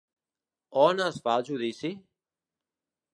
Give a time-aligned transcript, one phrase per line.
[0.85, 1.91] On es fa el judici?